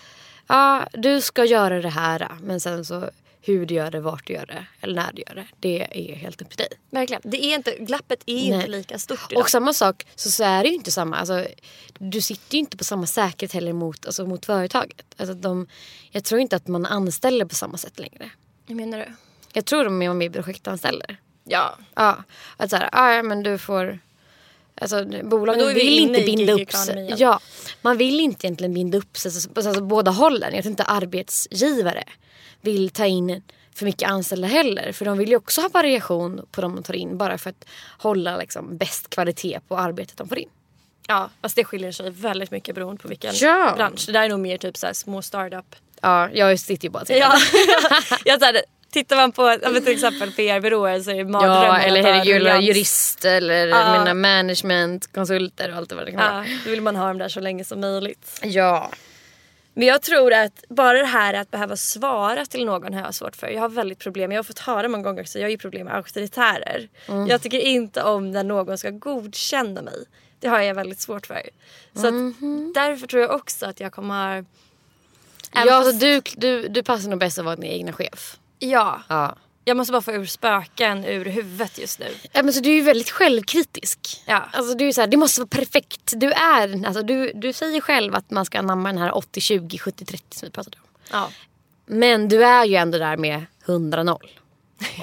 [0.47, 4.33] ja, du ska göra det här men sen så hur du gör det, vart du
[4.33, 5.47] gör det eller när du gör det.
[5.61, 6.69] Det är helt upp till dig.
[6.91, 7.23] Verkligen.
[7.25, 8.47] Det är inte, glappet är Nej.
[8.47, 9.43] inte lika stort idag.
[9.43, 11.17] Och samma sak så, så är det ju inte samma.
[11.17, 11.47] Alltså,
[11.99, 15.15] du sitter ju inte på samma säkerhet heller mot, alltså, mot företaget.
[15.17, 15.67] Alltså, de,
[16.11, 18.31] jag tror inte att man anställer på samma sätt längre.
[18.67, 19.13] Hur menar du?
[19.53, 21.17] Jag tror de är med projektanställer.
[21.49, 21.79] Ja.
[21.95, 22.17] Ja,
[22.57, 23.99] att så här, ah, ja men du får...
[24.81, 27.15] Alltså bolagen vill inte binda upp sig.
[27.19, 27.41] Ja,
[27.83, 30.55] man vill inte egentligen binda upp sig alltså, alltså, båda hållen.
[30.55, 32.05] Jag tror inte arbetsgivare
[32.61, 33.43] vill ta in
[33.75, 34.93] för mycket anställda heller.
[34.93, 37.65] För de vill ju också ha variation på de de tar in bara för att
[37.99, 40.49] hålla liksom, bäst kvalitet på arbetet de får in.
[41.09, 43.73] Ja, fast det skiljer sig väldigt mycket beroende på vilken Ja.
[43.77, 44.07] bransch.
[44.07, 45.77] Det där är nog mer typ så här små startup.
[46.01, 47.21] Ja, jag sitter ju bara och tittar.
[47.21, 47.39] Ja.
[48.25, 48.63] jag så här,
[48.97, 53.25] tittar man på ja, till exempel PR-byråer så är det mardrömmar Ja, eller herregud, jurist
[53.25, 53.99] eller Ja.
[53.99, 56.45] mina management, konsulter och allt vad det kan vara.
[56.49, 58.41] Ja, då vill man ha dem där så länge som möjligt.
[58.43, 58.91] Ja.
[59.75, 63.37] Men jag tror att bara det här att behöva svara till någon har jag svårt
[63.37, 63.49] för.
[63.49, 65.87] Jag har väldigt problem, jag har fått höra många gånger också, jag har ju problem
[65.87, 66.89] med auktoritärer.
[67.09, 67.27] Mm.
[67.27, 70.05] Jag tycker inte om när någon ska godkänna mig.
[70.41, 71.43] Det har jag väldigt svårt för.
[71.95, 72.69] Så Mhm.
[72.69, 74.45] att därför tror jag också att jag kommer...
[75.53, 78.37] Ja, alltså, du, du, du passar nog bäst att vara din egna chef.
[78.59, 79.37] Ja, Ja.
[79.65, 82.07] jag måste bara få ur spöken ur huvudet just nu.
[82.33, 84.23] Ja, men så du är ju väldigt självkritisk.
[84.27, 84.49] Ja.
[84.53, 86.13] Alltså, du är så här, det måste vara perfekt.
[86.17, 90.21] Du, är, alltså, du, du säger själv att man ska anamma den här 80-20, 70-30
[90.31, 90.89] som vi pratade om.
[91.11, 91.31] Ja.
[91.87, 94.19] Men du är ju ändå där med 100-0.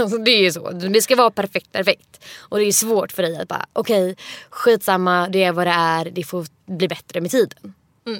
[0.00, 0.70] alltså, det är ju så.
[0.70, 2.24] Det ska vara perfekt, perfekt.
[2.38, 4.16] Och det är svårt för dig att bara, okej,
[4.50, 7.74] skitsamma, det är vad det är, det får bli bättre med tiden.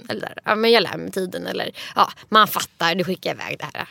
[0.08, 1.46] Eller där, ja, men jag lär mig med tiden.
[1.46, 3.88] Eller ja, man fattar, du skickar iväg det här.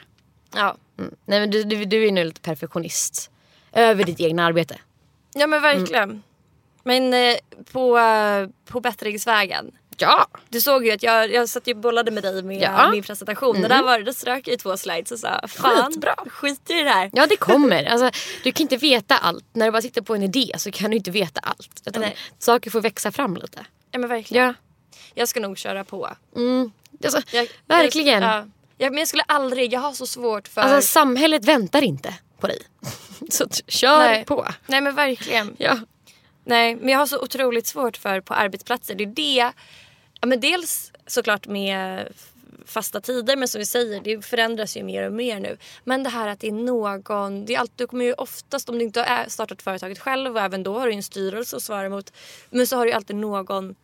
[0.56, 0.78] Ja.
[1.00, 1.16] Mm.
[1.26, 3.30] Nej men du, du, du är nu lite perfektionist.
[3.74, 4.80] Över ditt egna arbete.
[5.34, 6.24] ja men verkligen.
[6.84, 7.36] Men eh,
[7.72, 9.72] på, eh, på bättringsvägen.
[9.98, 10.28] Ja.
[10.50, 12.92] Du såg ju att jag, jag satt ju och bollade med dig med Ja.
[12.92, 13.64] min presentation.
[13.64, 16.16] Och där var det, strök i två slides och sa fan Skitbra.
[16.30, 17.10] skit i det här.
[17.14, 17.84] Ja det kommer.
[17.86, 18.12] Alltså,
[18.44, 19.46] du kan inte veta allt.
[19.54, 21.82] När du bara sitter på en idé så kan du inte veta allt.
[21.86, 22.16] Utan Nej.
[22.40, 23.66] saker får växa fram lite.
[23.92, 24.46] Ja men verkligen.
[24.46, 24.54] Ja.
[25.14, 26.10] Jag ska nog köra på.
[27.04, 28.24] Alltså, Jag, verkligen.
[28.24, 28.46] Jag, ja.
[28.80, 30.62] Ja, men jag skulle aldrig, jag har så svårt för...
[30.62, 32.60] Alltså samhället väntar inte på dig.
[33.30, 34.26] Så kör Nej.
[34.26, 34.48] på.
[34.68, 35.56] Nej men verkligen.
[35.60, 35.78] Ja.
[36.44, 38.96] Nej men jag har så otroligt svårt för på arbetsplatser.
[38.96, 39.52] Det är det.
[40.22, 42.08] Ja men dels såklart med
[42.65, 45.58] fasta tider men som vi säger det förändras ju mer och mer nu.
[45.84, 48.78] Men det här att det är någon, det är alltid, du kommer ju oftast om
[48.80, 51.89] du inte har startat företaget själv och även då har du en styrelse att svara
[51.89, 52.13] mot.
[52.50, 53.76] Men så har du alltid någon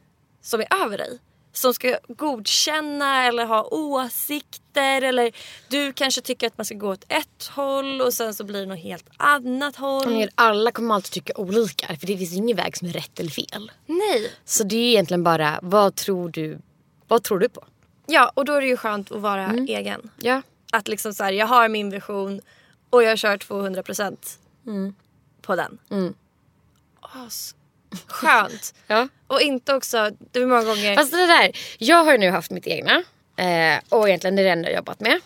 [0.42, 1.20] som är över dig.
[1.56, 5.32] Som ska godkänna eller ha åsikter eller
[5.68, 8.66] du kanske tycker att man ska gå åt ett håll och sen så blir det
[8.66, 10.10] något helt annat håll.
[10.10, 11.88] Men Alla kommer alltid tycka olika.
[11.88, 13.72] För det finns ingen väg som är rätt eller fel.
[13.86, 14.32] Nej.
[14.46, 16.60] Så det är egentligen bara, vad tror du,
[17.08, 17.64] vad tror du på?
[18.08, 20.10] Ja och då är det ju skönt att vara egen.
[20.18, 20.42] Ja.
[20.72, 22.42] Att liksom så här, jag har min vision
[22.90, 24.18] och jag kör 200%
[25.42, 25.78] på den.
[27.02, 27.56] As.
[28.08, 28.74] Skönt.
[28.88, 29.08] ja.
[29.28, 30.96] Och inte också, det är många gånger...
[30.96, 33.04] Fast det där, jag har ju nu haft mitt egna.
[33.38, 35.20] Eh, och egentligen det är det enda jag jobbat med.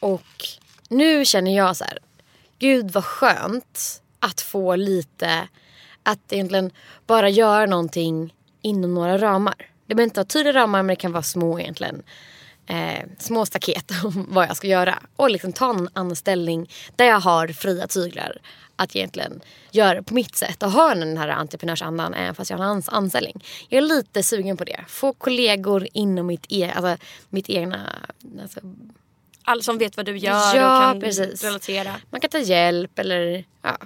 [0.00, 0.46] Och
[0.88, 1.98] nu känner jag så här,
[2.58, 5.48] gud vad skönt att få lite,
[6.02, 6.70] att egentligen
[7.06, 9.54] bara göra någonting inom några ramar.
[9.86, 12.02] Det behöver inte vara tydliga ramar men det kan vara små egentligen.
[12.66, 14.98] Eh, små staket om vad jag ska göra.
[15.16, 18.36] Och liksom ta en anställning där jag har fria tyglar
[18.76, 22.58] att egentligen göra det på mitt sätt och ha den här entreprenörsandan även fast jag
[22.58, 23.44] har en ans- anställning.
[23.68, 24.80] Jag är lite sugen på det.
[24.88, 26.96] Få kollegor inom mitt, e- alltså,
[27.28, 27.80] mitt egna...
[28.42, 28.60] Alltså,
[29.44, 31.44] Alla som vet vad du gör Ja, och kan precis.
[31.44, 31.94] relatera.
[32.10, 33.44] man kan ta hjälp eller...
[33.62, 33.76] Ja.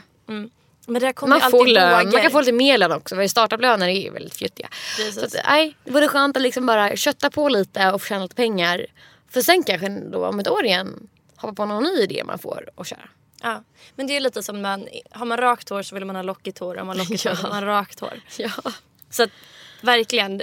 [0.87, 1.99] Men det kommer Man får lön.
[1.99, 2.12] vågor.
[2.12, 3.14] Man kan få lite mer lön också.
[3.14, 4.68] För startuplöner är ju väldigt fjuttiga.
[4.96, 5.14] Precis.
[5.14, 8.35] Så att, nej, det vore skönt att liksom bara kötta på lite och tjäna lite
[8.35, 8.87] pengar.
[9.31, 12.68] För sen kanske då om ett år igen hoppa på någon ny idé man får
[12.75, 13.09] och köra.
[13.42, 13.62] Ja.
[13.94, 16.59] Men det är lite som man, har man rakt hår så vill man ha lockigt
[16.59, 16.79] hår.
[16.79, 18.20] Om man har lockigt hår så vill man ha rakt hår.
[18.38, 18.51] Ja.
[19.11, 19.31] Så att,
[19.81, 20.42] verkligen,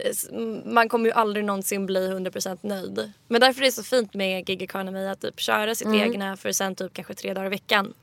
[0.66, 3.12] man kommer ju aldrig någonsin bli 100% nöjd.
[3.28, 6.52] Men därför är det så fint med gig economy att typ köra sitt egna för
[6.52, 7.94] sen typ kanske tre dagar i veckan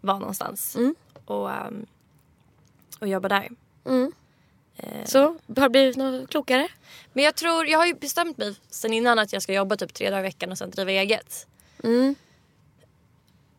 [0.00, 0.76] vara någonstans.
[1.30, 1.86] Och, ehm,
[3.00, 3.48] och jobba där.
[5.04, 5.22] Så
[5.56, 6.68] har du blivit något klokare?
[7.12, 9.94] Men jag tror, jag har ju bestämt mig sen innan att jag ska jobba typ
[9.94, 11.46] tre dagar i veckan och sen driva eget.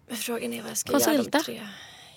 [0.08, 1.14] Men frågan är vad jag ska Konsulta.
[1.14, 1.68] göra de tre.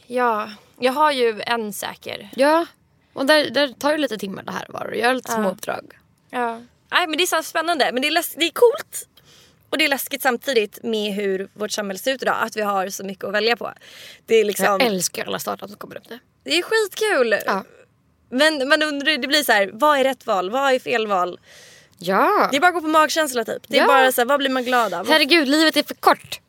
[0.07, 2.31] Ja, jag har ju en säker.
[2.37, 2.67] Ja.
[3.13, 5.99] Och där, där tar det lite timmar det här var och gör lite små uppdrag.
[6.31, 6.63] Ja.
[6.91, 7.91] Nej men det är så spännande.
[7.93, 9.09] Men det är, det är coolt.
[9.75, 12.37] Och det är läskigt samtidigt med hur vårt samhälle ser ut idag.
[12.41, 13.73] Att vi har så mycket att välja på.
[14.27, 14.65] Det är liksom...
[14.67, 16.19] Jag älskar alla startups som kommer upp nu.
[16.45, 17.37] Det är skitkul.
[17.47, 17.65] Ja.
[18.31, 20.51] Men man undrar, det blir så här, vad är rätt val?
[20.51, 21.41] Vad är fel val?
[21.99, 22.49] Ja.
[22.51, 23.63] Det är bara att gå på magkänsla typ.
[23.69, 23.87] Det är Ja.
[23.87, 25.09] bara så här, vad blir man glad av?
[25.09, 26.41] Herregud, livet är för kort.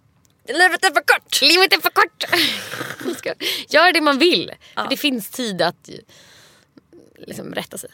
[0.47, 1.41] Livet är för kort!
[1.41, 2.23] Livet är för kort.
[3.73, 4.51] Gör det man vill.
[4.75, 5.89] För det finns tid att
[7.17, 7.89] liksom, rätta sig.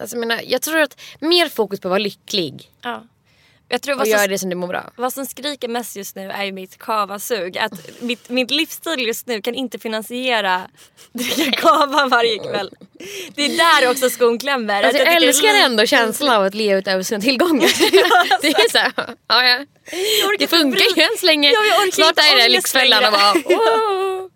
[0.00, 3.02] Alltså, jag, menar, jag tror att mer fokus på att vara lycklig Ja.
[3.70, 4.90] Jag tror och som, göra det som du mår bra.
[4.96, 7.58] vad som skriker mest just nu är ju mitt kavasug.
[7.58, 10.62] Att mitt, mitt livsstil just nu kan inte finansiera
[11.12, 12.70] dricka kava varje kväll.
[13.34, 14.82] Det är där också skon klämmer.
[14.82, 17.68] Alltså, jag älskar li- ändå känslan av att leva utöver sina tillgångar.
[18.42, 18.92] det är så här,
[19.28, 19.64] ja, ja.
[20.38, 21.50] Det funkar ju än så länge.
[21.50, 24.30] Ja, Snart är det Lyxfällan och bara wow.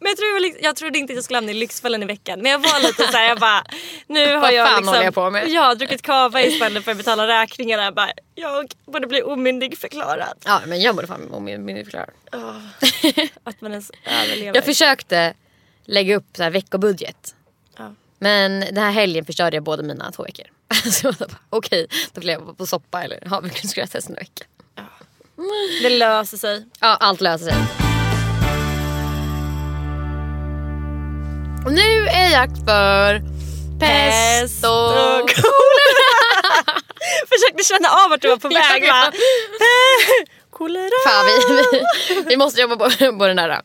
[0.00, 2.42] Men jag, tror, väl- jag trodde inte att jag skulle hamna i Lyxfällan i veckan.
[2.42, 3.64] Men jag var lite så här, jag bara...
[4.06, 5.48] Nu har jag liksom, jag på med?
[5.48, 7.84] Jag har druckit kava istället för att betala räkningarna.
[7.84, 10.38] Jag, bara, jag borde bli omyndig förklarad.
[10.44, 12.10] Ja men jag borde fan om min, min förklara.
[13.44, 14.54] Att man ens överlever.
[14.54, 15.34] Jag försökte
[15.84, 17.34] lägga upp så här veckobudget.
[17.76, 17.94] Ja.
[18.18, 20.46] Men den här helgen förstörde jag båda mina två veckor.
[20.90, 24.46] Så jag bara, okej, då får jag på soppa eller havregrynsgröt resten av veckan.
[25.82, 26.66] Det löser sig.
[26.80, 27.87] Ja, allt löser sig.
[31.68, 33.22] Och nu är jakt för
[33.80, 35.30] pest och
[37.28, 39.12] Försökte känna av vart du var på väg va?
[40.50, 40.90] Kolera.
[41.06, 41.32] Fan, vi,
[41.72, 43.60] vi, vi måste jobba på, på den där.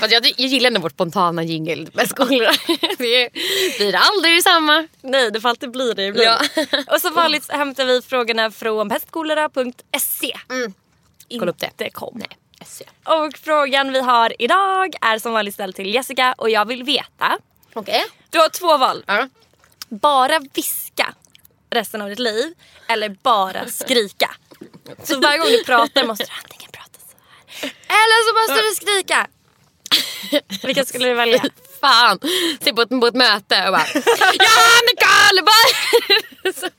[0.00, 2.52] Fast jag, jag gillar ändå vårt spontana jingle med skolorna.
[2.98, 3.30] Det
[3.78, 4.88] blir aldrig samma.
[5.02, 6.40] Nej det får alltid bli det ibland.
[6.54, 6.84] Ja.
[6.94, 10.32] Och som vanligt hämtar vi frågorna från pestkolera.se.
[11.38, 11.66] Kolla upp det.
[11.66, 12.14] Inte kom.
[12.14, 12.28] Nej,
[12.66, 12.84] SE.
[13.04, 17.38] Och frågan vi har idag är som vanligt ställd till Jessica och jag vill veta.
[17.74, 18.04] Okej.
[18.30, 19.04] Du har två val.
[19.06, 19.28] Ja.
[19.88, 21.14] Bara viska
[21.70, 22.54] resten av ditt liv
[22.88, 24.34] eller bara skrika.
[25.02, 27.16] Så varje gång du pratar måste du antingen prata så
[27.66, 29.26] här eller så måste du skrika.
[30.66, 31.44] Vilka skulle du välja?
[31.80, 32.18] Fan.
[32.60, 33.86] Se på ett, på ett möte och bara
[34.38, 35.42] Ja Nicole!
[35.42, 36.70] Bara...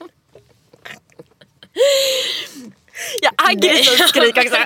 [3.22, 4.58] Jag aggressivt skrik också.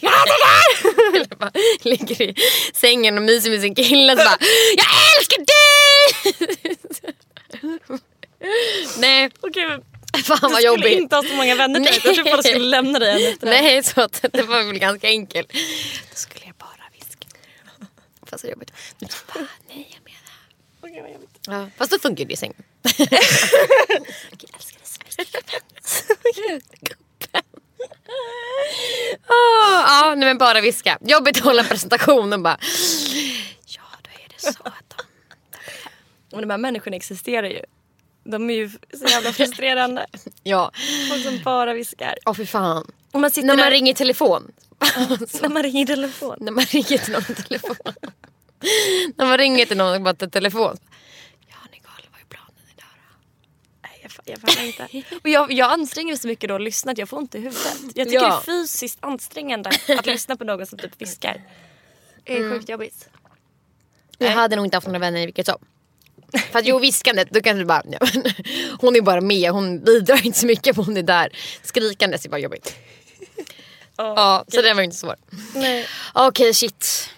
[0.00, 1.14] Ja det där!
[1.16, 1.50] Eller bara
[1.82, 2.34] ligger i
[2.74, 4.38] sängen och myser med sin kille och så bara
[4.76, 4.86] Jag
[5.18, 6.78] älskar dig!
[8.98, 9.82] Nej, Okej, men
[10.24, 10.92] fan du vad skulle jobbigt.
[10.92, 12.00] inte ha så många vänner till Nej.
[12.04, 13.46] Jag tror bara skulle lämna dig efter.
[13.46, 15.52] Nej, så att det var väl ganska enkelt.
[16.10, 17.26] Då skulle jag bara viska.
[18.26, 18.72] Fast så jobbigt.
[19.00, 20.20] Bara, nej jag menar.
[20.80, 21.38] Okej, vad jobbigt.
[21.46, 22.62] Ja, fast då funkar det i sängen.
[22.84, 26.98] Okej, jag älskar dig så mycket.
[29.28, 30.98] Oh, ja, nej, men bara viska.
[31.00, 32.58] Jobbigt att hålla en presentation och bara
[33.66, 36.36] Ja, då är det så att de...
[36.36, 37.60] Och de här människorna existerar ju.
[38.24, 40.06] De är ju så jävla frustrerande.
[40.42, 40.70] Ja,
[41.10, 42.14] Folk som bara viskar.
[42.26, 42.90] åh fy fan.
[43.12, 44.52] Och man sitter När man där- ringer telefon.
[45.42, 46.36] När man ringer telefon.
[46.40, 47.76] När man ringer till någon telefon.
[49.16, 50.76] När man ringer till någon bara till telefon.
[51.48, 53.18] Ja, Nicole, vad är planen idag då?
[53.82, 54.88] Nej, jag, fa- jag fattar inte.
[55.22, 57.38] Och jag, jag anstränger mig så mycket då och lyssnar att jag får ont i
[57.38, 57.76] huvudet.
[57.94, 58.28] Jag tycker Ja.
[58.46, 61.42] det är fysiskt ansträngande att lyssna på någon som typ viskar.
[62.24, 63.08] Det är sjukt jobbigt.
[64.18, 65.58] Jag hade nog inte haft några vänner i vilket som.
[66.52, 67.98] För att jo, viskandet, då kanske du bara, ja,
[68.80, 71.36] hon är bara med, hon bidrar inte så mycket men hon är där.
[71.62, 72.76] Skrikandes är bara jobbigt.
[73.96, 75.18] Ja, så det var inte svårt.
[75.54, 75.86] Nej.
[76.14, 77.10] Okej, shit.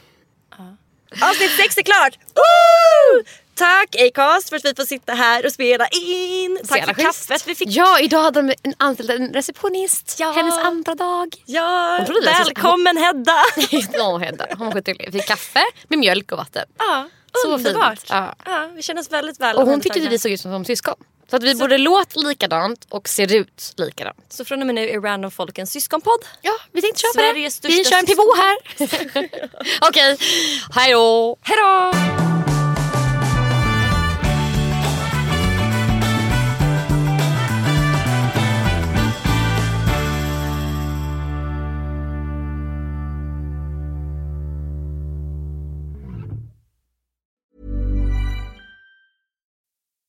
[1.22, 2.18] Avsnitt 6 är klart!
[2.35, 3.25] Woo!
[3.56, 6.59] Tack Acast för att vi får sitta här och spela in.
[6.68, 7.68] Tack för kaffet vi fick.
[7.70, 10.16] Ja, idag hade de en anställd en receptionist.
[10.20, 10.32] Ja.
[10.32, 11.36] Hennes andra dag.
[11.46, 13.42] Ja, så- välkommen Hedda!
[13.98, 14.46] Åh, Hedda.
[14.59, 15.09] Hon var skitgullig.
[15.12, 16.64] Vi fick kaffe med mjölk och vatten.
[16.78, 17.09] Ja,
[17.42, 17.98] Så underbart.
[17.98, 18.07] fint.
[18.11, 18.34] Ja.
[18.44, 20.64] Ja, vi känner oss väldigt väl Och hon tyckte att vi såg ut som, som
[20.64, 20.94] syskon.
[21.30, 24.16] Så att vi borde låta likadant och ser ut likadant.
[24.28, 26.20] Så från och med nu är Random Folk en syskonpodd.
[26.42, 27.68] Ja, vi tänkte köra på Sveriges det.
[27.68, 28.57] Vi kör en pivot här.
[29.88, 30.16] Okej,
[30.74, 31.36] hej då.
[31.42, 31.92] Hejdå!